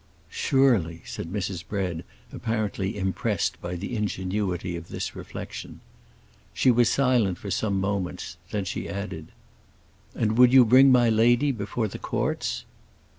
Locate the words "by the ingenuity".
3.61-4.75